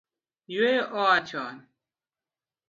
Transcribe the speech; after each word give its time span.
Yueyo 0.53 0.83
oa 0.99 1.17
chon 1.27 1.55